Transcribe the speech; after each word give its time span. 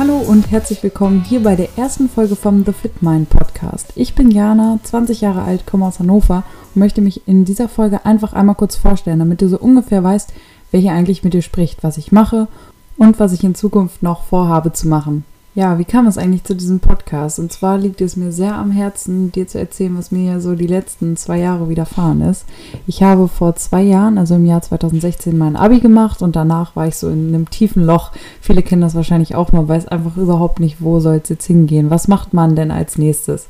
Hallo 0.00 0.16
und 0.16 0.50
herzlich 0.50 0.82
willkommen 0.82 1.22
hier 1.28 1.42
bei 1.42 1.56
der 1.56 1.76
ersten 1.76 2.08
Folge 2.08 2.34
vom 2.34 2.64
The 2.64 2.72
Fit 2.72 3.02
Mind 3.02 3.28
Podcast. 3.28 3.92
Ich 3.96 4.14
bin 4.14 4.30
Jana, 4.30 4.78
20 4.82 5.20
Jahre 5.20 5.42
alt, 5.42 5.66
komme 5.66 5.84
aus 5.84 5.98
Hannover 5.98 6.42
und 6.74 6.80
möchte 6.80 7.02
mich 7.02 7.28
in 7.28 7.44
dieser 7.44 7.68
Folge 7.68 8.06
einfach 8.06 8.32
einmal 8.32 8.54
kurz 8.54 8.76
vorstellen, 8.76 9.18
damit 9.18 9.42
du 9.42 9.48
so 9.50 9.58
ungefähr 9.58 10.02
weißt, 10.02 10.32
wer 10.70 10.80
hier 10.80 10.92
eigentlich 10.92 11.22
mit 11.22 11.34
dir 11.34 11.42
spricht, 11.42 11.82
was 11.84 11.98
ich 11.98 12.12
mache 12.12 12.48
und 12.96 13.20
was 13.20 13.34
ich 13.34 13.44
in 13.44 13.54
Zukunft 13.54 14.02
noch 14.02 14.24
vorhabe 14.24 14.72
zu 14.72 14.88
machen. 14.88 15.26
Ja, 15.52 15.80
wie 15.80 15.84
kam 15.84 16.06
es 16.06 16.16
eigentlich 16.16 16.44
zu 16.44 16.54
diesem 16.54 16.78
Podcast? 16.78 17.40
Und 17.40 17.52
zwar 17.52 17.76
liegt 17.76 18.00
es 18.00 18.16
mir 18.16 18.30
sehr 18.30 18.54
am 18.54 18.70
Herzen, 18.70 19.32
dir 19.32 19.48
zu 19.48 19.58
erzählen, 19.58 19.98
was 19.98 20.12
mir 20.12 20.34
ja 20.34 20.40
so 20.40 20.54
die 20.54 20.68
letzten 20.68 21.16
zwei 21.16 21.38
Jahre 21.38 21.68
widerfahren 21.68 22.20
ist. 22.20 22.44
Ich 22.86 23.02
habe 23.02 23.26
vor 23.26 23.56
zwei 23.56 23.82
Jahren, 23.82 24.16
also 24.16 24.36
im 24.36 24.46
Jahr 24.46 24.62
2016, 24.62 25.36
mein 25.36 25.56
Abi 25.56 25.80
gemacht 25.80 26.22
und 26.22 26.36
danach 26.36 26.76
war 26.76 26.86
ich 26.86 26.94
so 26.94 27.08
in 27.08 27.34
einem 27.34 27.50
tiefen 27.50 27.84
Loch. 27.84 28.12
Viele 28.40 28.62
kennen 28.62 28.82
das 28.82 28.94
wahrscheinlich 28.94 29.34
auch, 29.34 29.50
man 29.50 29.66
weiß 29.66 29.88
einfach 29.88 30.16
überhaupt 30.16 30.60
nicht, 30.60 30.76
wo 30.80 31.00
soll 31.00 31.20
es 31.20 31.28
jetzt 31.28 31.46
hingehen. 31.46 31.90
Was 31.90 32.06
macht 32.06 32.32
man 32.32 32.54
denn 32.54 32.70
als 32.70 32.96
nächstes? 32.96 33.48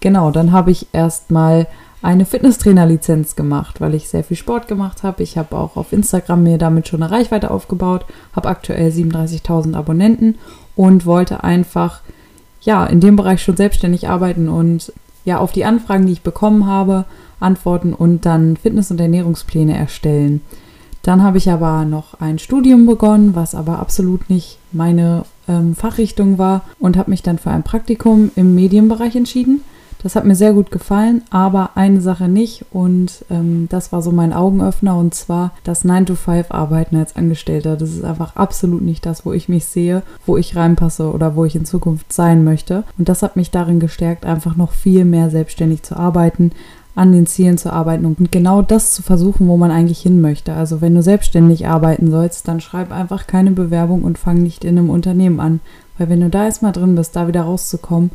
Genau, 0.00 0.32
dann 0.32 0.50
habe 0.50 0.72
ich 0.72 0.88
erstmal 0.92 1.68
eine 2.02 2.26
Fitnesstrainerlizenz 2.26 3.36
gemacht, 3.36 3.80
weil 3.80 3.94
ich 3.94 4.08
sehr 4.08 4.24
viel 4.24 4.36
Sport 4.36 4.68
gemacht 4.68 5.02
habe. 5.02 5.22
Ich 5.22 5.38
habe 5.38 5.56
auch 5.56 5.76
auf 5.76 5.92
Instagram 5.92 6.42
mir 6.42 6.58
damit 6.58 6.88
schon 6.88 7.02
eine 7.02 7.12
Reichweite 7.12 7.50
aufgebaut, 7.50 8.04
habe 8.34 8.48
aktuell 8.48 8.90
37.000 8.90 9.74
Abonnenten 9.74 10.36
und 10.74 11.06
wollte 11.06 11.42
einfach 11.42 12.00
ja 12.60 12.84
in 12.84 13.00
dem 13.00 13.16
Bereich 13.16 13.42
schon 13.42 13.56
selbstständig 13.56 14.08
arbeiten 14.08 14.48
und 14.48 14.92
ja 15.24 15.38
auf 15.38 15.52
die 15.52 15.64
Anfragen, 15.64 16.06
die 16.06 16.12
ich 16.12 16.22
bekommen 16.22 16.66
habe, 16.66 17.06
antworten 17.40 17.92
und 17.92 18.26
dann 18.26 18.56
Fitness- 18.56 18.90
und 18.90 19.00
Ernährungspläne 19.00 19.76
erstellen. 19.76 20.40
Dann 21.02 21.22
habe 21.22 21.38
ich 21.38 21.50
aber 21.50 21.84
noch 21.84 22.20
ein 22.20 22.38
Studium 22.38 22.86
begonnen, 22.86 23.34
was 23.34 23.54
aber 23.54 23.78
absolut 23.78 24.28
nicht 24.28 24.58
meine 24.72 25.24
ähm, 25.48 25.76
Fachrichtung 25.76 26.38
war 26.38 26.62
und 26.78 26.96
habe 26.96 27.10
mich 27.10 27.22
dann 27.22 27.38
für 27.38 27.50
ein 27.50 27.62
Praktikum 27.62 28.32
im 28.34 28.54
Medienbereich 28.54 29.14
entschieden. 29.14 29.62
Das 30.02 30.14
hat 30.14 30.24
mir 30.24 30.36
sehr 30.36 30.52
gut 30.52 30.70
gefallen, 30.70 31.22
aber 31.30 31.70
eine 31.74 32.00
Sache 32.00 32.28
nicht 32.28 32.64
und 32.70 33.24
ähm, 33.30 33.66
das 33.70 33.92
war 33.92 34.02
so 34.02 34.12
mein 34.12 34.32
Augenöffner 34.32 34.96
und 34.96 35.14
zwar 35.14 35.52
das 35.64 35.84
9-to-5-Arbeiten 35.84 36.96
als 36.96 37.16
Angestellter. 37.16 37.76
Das 37.76 37.90
ist 37.90 38.04
einfach 38.04 38.36
absolut 38.36 38.82
nicht 38.82 39.06
das, 39.06 39.24
wo 39.24 39.32
ich 39.32 39.48
mich 39.48 39.64
sehe, 39.64 40.02
wo 40.26 40.36
ich 40.36 40.54
reinpasse 40.54 41.10
oder 41.10 41.34
wo 41.34 41.44
ich 41.44 41.56
in 41.56 41.64
Zukunft 41.64 42.12
sein 42.12 42.44
möchte. 42.44 42.84
Und 42.98 43.08
das 43.08 43.22
hat 43.22 43.36
mich 43.36 43.50
darin 43.50 43.80
gestärkt, 43.80 44.26
einfach 44.26 44.56
noch 44.56 44.72
viel 44.72 45.04
mehr 45.04 45.30
selbstständig 45.30 45.82
zu 45.82 45.96
arbeiten, 45.96 46.52
an 46.94 47.12
den 47.12 47.26
Zielen 47.26 47.58
zu 47.58 47.72
arbeiten 47.72 48.06
und 48.06 48.32
genau 48.32 48.62
das 48.62 48.92
zu 48.92 49.02
versuchen, 49.02 49.48
wo 49.48 49.58
man 49.58 49.70
eigentlich 49.70 50.00
hin 50.00 50.22
möchte. 50.22 50.54
Also 50.54 50.80
wenn 50.80 50.94
du 50.94 51.02
selbstständig 51.02 51.68
arbeiten 51.68 52.10
sollst, 52.10 52.48
dann 52.48 52.60
schreib 52.60 52.90
einfach 52.90 53.26
keine 53.26 53.50
Bewerbung 53.50 54.02
und 54.02 54.18
fang 54.18 54.42
nicht 54.42 54.64
in 54.64 54.78
einem 54.78 54.88
Unternehmen 54.88 55.38
an. 55.38 55.60
Weil 55.98 56.08
wenn 56.08 56.20
du 56.20 56.30
da 56.30 56.44
erstmal 56.44 56.72
drin 56.72 56.94
bist, 56.94 57.14
da 57.14 57.28
wieder 57.28 57.42
rauszukommen, 57.42 58.10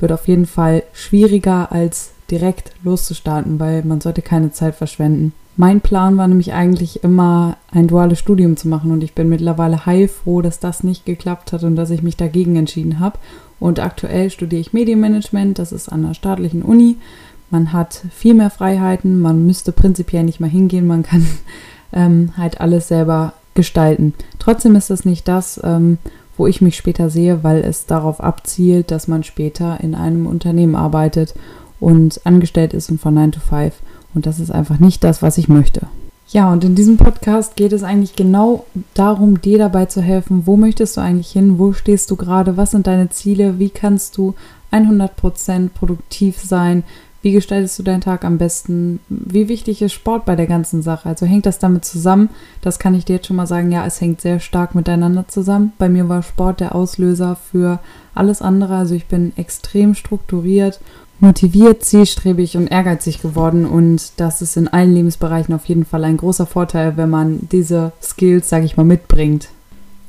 wird 0.00 0.12
auf 0.12 0.28
jeden 0.28 0.46
Fall 0.46 0.82
schwieriger 0.92 1.72
als 1.72 2.10
direkt 2.30 2.72
loszustarten, 2.84 3.58
weil 3.58 3.82
man 3.84 4.00
sollte 4.00 4.22
keine 4.22 4.52
Zeit 4.52 4.74
verschwenden. 4.74 5.32
Mein 5.56 5.80
Plan 5.80 6.16
war 6.16 6.26
nämlich 6.26 6.52
eigentlich 6.52 7.04
immer 7.04 7.56
ein 7.70 7.88
duales 7.88 8.18
Studium 8.18 8.56
zu 8.56 8.68
machen 8.68 8.92
und 8.92 9.04
ich 9.04 9.14
bin 9.14 9.28
mittlerweile 9.28 9.84
heilfroh, 9.84 10.40
dass 10.40 10.58
das 10.58 10.84
nicht 10.84 11.04
geklappt 11.04 11.52
hat 11.52 11.64
und 11.64 11.76
dass 11.76 11.90
ich 11.90 12.02
mich 12.02 12.16
dagegen 12.16 12.56
entschieden 12.56 12.98
habe. 12.98 13.18
Und 13.58 13.78
aktuell 13.78 14.30
studiere 14.30 14.60
ich 14.60 14.72
Medienmanagement, 14.72 15.58
das 15.58 15.72
ist 15.72 15.90
an 15.90 16.02
der 16.02 16.14
staatlichen 16.14 16.62
Uni. 16.62 16.96
Man 17.50 17.72
hat 17.72 18.00
viel 18.10 18.32
mehr 18.34 18.48
Freiheiten, 18.48 19.20
man 19.20 19.44
müsste 19.44 19.72
prinzipiell 19.72 20.22
nicht 20.22 20.40
mal 20.40 20.48
hingehen, 20.48 20.86
man 20.86 21.02
kann 21.02 21.26
ähm, 21.92 22.32
halt 22.36 22.60
alles 22.60 22.88
selber 22.88 23.34
gestalten. 23.54 24.14
Trotzdem 24.38 24.76
ist 24.76 24.88
das 24.88 25.04
nicht 25.04 25.28
das, 25.28 25.60
ähm, 25.62 25.98
wo 26.36 26.46
ich 26.46 26.60
mich 26.60 26.76
später 26.76 27.10
sehe, 27.10 27.42
weil 27.42 27.62
es 27.62 27.86
darauf 27.86 28.20
abzielt, 28.20 28.90
dass 28.90 29.08
man 29.08 29.24
später 29.24 29.80
in 29.80 29.94
einem 29.94 30.26
Unternehmen 30.26 30.74
arbeitet 30.74 31.34
und 31.80 32.20
angestellt 32.24 32.74
ist 32.74 32.90
und 32.90 33.00
von 33.00 33.14
9 33.14 33.32
to 33.32 33.40
5. 33.40 33.74
Und 34.14 34.26
das 34.26 34.40
ist 34.40 34.50
einfach 34.50 34.78
nicht 34.78 35.04
das, 35.04 35.22
was 35.22 35.38
ich 35.38 35.48
möchte. 35.48 35.86
Ja, 36.28 36.52
und 36.52 36.62
in 36.62 36.76
diesem 36.76 36.96
Podcast 36.96 37.56
geht 37.56 37.72
es 37.72 37.82
eigentlich 37.82 38.14
genau 38.14 38.64
darum, 38.94 39.40
dir 39.40 39.58
dabei 39.58 39.86
zu 39.86 40.00
helfen, 40.00 40.46
wo 40.46 40.56
möchtest 40.56 40.96
du 40.96 41.00
eigentlich 41.00 41.30
hin, 41.32 41.58
wo 41.58 41.72
stehst 41.72 42.08
du 42.10 42.16
gerade, 42.16 42.56
was 42.56 42.70
sind 42.70 42.86
deine 42.86 43.10
Ziele, 43.10 43.58
wie 43.58 43.70
kannst 43.70 44.16
du 44.16 44.34
100% 44.70 45.70
produktiv 45.70 46.40
sein, 46.40 46.84
wie 47.22 47.32
gestaltest 47.32 47.78
du 47.78 47.82
deinen 47.82 48.00
Tag 48.00 48.24
am 48.24 48.38
besten? 48.38 49.00
Wie 49.08 49.48
wichtig 49.48 49.82
ist 49.82 49.92
Sport 49.92 50.24
bei 50.24 50.36
der 50.36 50.46
ganzen 50.46 50.80
Sache? 50.80 51.08
Also 51.08 51.26
hängt 51.26 51.44
das 51.44 51.58
damit 51.58 51.84
zusammen? 51.84 52.30
Das 52.62 52.78
kann 52.78 52.94
ich 52.94 53.04
dir 53.04 53.16
jetzt 53.16 53.26
schon 53.26 53.36
mal 53.36 53.46
sagen. 53.46 53.70
Ja, 53.70 53.84
es 53.84 54.00
hängt 54.00 54.22
sehr 54.22 54.40
stark 54.40 54.74
miteinander 54.74 55.26
zusammen. 55.28 55.72
Bei 55.76 55.90
mir 55.90 56.08
war 56.08 56.22
Sport 56.22 56.60
der 56.60 56.74
Auslöser 56.74 57.36
für 57.36 57.78
alles 58.14 58.40
andere. 58.40 58.76
Also 58.76 58.94
ich 58.94 59.06
bin 59.06 59.32
extrem 59.36 59.94
strukturiert, 59.94 60.80
motiviert, 61.18 61.84
zielstrebig 61.84 62.56
und 62.56 62.68
ehrgeizig 62.68 63.20
geworden. 63.20 63.66
Und 63.66 64.12
das 64.16 64.40
ist 64.40 64.56
in 64.56 64.68
allen 64.68 64.94
Lebensbereichen 64.94 65.54
auf 65.54 65.66
jeden 65.66 65.84
Fall 65.84 66.04
ein 66.04 66.16
großer 66.16 66.46
Vorteil, 66.46 66.96
wenn 66.96 67.10
man 67.10 67.40
diese 67.52 67.92
Skills, 68.02 68.48
sage 68.48 68.64
ich 68.64 68.78
mal, 68.78 68.84
mitbringt. 68.84 69.50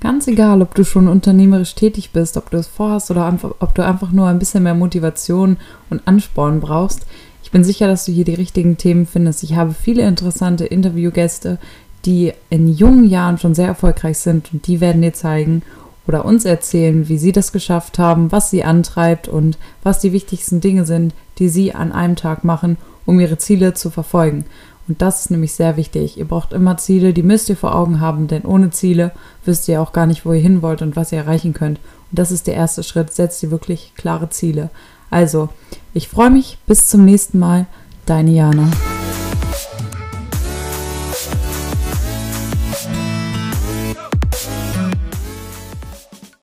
Ganz 0.00 0.26
egal, 0.26 0.62
ob 0.62 0.74
du 0.74 0.82
schon 0.82 1.08
unternehmerisch 1.08 1.74
tätig 1.74 2.10
bist, 2.12 2.38
ob 2.38 2.50
du 2.50 2.56
es 2.56 2.66
vorhast 2.66 3.10
oder 3.10 3.36
ob 3.58 3.74
du 3.74 3.84
einfach 3.84 4.12
nur 4.12 4.28
ein 4.28 4.38
bisschen 4.38 4.62
mehr 4.62 4.74
Motivation 4.74 5.58
und 5.90 6.06
Ansporn 6.06 6.60
brauchst. 6.60 7.06
Ich 7.42 7.50
bin 7.50 7.64
sicher, 7.64 7.86
dass 7.86 8.06
du 8.06 8.12
hier 8.12 8.24
die 8.24 8.34
richtigen 8.34 8.78
Themen 8.78 9.06
findest. 9.06 9.42
Ich 9.42 9.56
habe 9.56 9.74
viele 9.74 10.02
interessante 10.02 10.64
Interviewgäste, 10.64 11.58
die 12.06 12.32
in 12.48 12.68
jungen 12.72 13.04
Jahren 13.04 13.36
schon 13.36 13.54
sehr 13.54 13.66
erfolgreich 13.66 14.18
sind 14.18 14.54
und 14.54 14.66
die 14.66 14.80
werden 14.80 15.02
dir 15.02 15.12
zeigen 15.12 15.62
oder 16.06 16.24
uns 16.24 16.46
erzählen, 16.46 17.08
wie 17.08 17.18
sie 17.18 17.32
das 17.32 17.52
geschafft 17.52 17.98
haben, 17.98 18.32
was 18.32 18.50
sie 18.50 18.64
antreibt 18.64 19.28
und 19.28 19.58
was 19.82 20.00
die 20.00 20.12
wichtigsten 20.12 20.60
Dinge 20.60 20.86
sind, 20.86 21.14
die 21.38 21.50
sie 21.50 21.74
an 21.74 21.92
einem 21.92 22.16
Tag 22.16 22.42
machen, 22.42 22.78
um 23.04 23.20
ihre 23.20 23.36
Ziele 23.36 23.74
zu 23.74 23.90
verfolgen. 23.90 24.46
Und 24.90 25.00
das 25.00 25.20
ist 25.20 25.30
nämlich 25.30 25.52
sehr 25.52 25.76
wichtig. 25.76 26.18
Ihr 26.18 26.24
braucht 26.24 26.52
immer 26.52 26.76
Ziele, 26.76 27.12
die 27.12 27.22
müsst 27.22 27.48
ihr 27.48 27.56
vor 27.56 27.76
Augen 27.76 28.00
haben, 28.00 28.26
denn 28.26 28.42
ohne 28.42 28.70
Ziele 28.70 29.12
wisst 29.44 29.68
ihr 29.68 29.80
auch 29.80 29.92
gar 29.92 30.06
nicht, 30.06 30.26
wo 30.26 30.32
ihr 30.32 30.40
hin 30.40 30.62
wollt 30.62 30.82
und 30.82 30.96
was 30.96 31.12
ihr 31.12 31.18
erreichen 31.18 31.54
könnt. 31.54 31.78
Und 32.10 32.18
das 32.18 32.32
ist 32.32 32.48
der 32.48 32.54
erste 32.54 32.82
Schritt. 32.82 33.12
Setzt 33.12 33.40
ihr 33.44 33.52
wirklich 33.52 33.92
klare 33.94 34.30
Ziele. 34.30 34.68
Also, 35.08 35.48
ich 35.94 36.08
freue 36.08 36.30
mich. 36.30 36.58
Bis 36.66 36.88
zum 36.88 37.04
nächsten 37.04 37.38
Mal. 37.38 37.68
Deine 38.04 38.32
Jana. 38.32 38.68